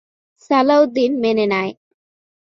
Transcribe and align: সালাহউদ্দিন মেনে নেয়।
সালাহউদ্দিন 0.41 1.11
মেনে 1.23 1.45
নেয়। 1.51 1.71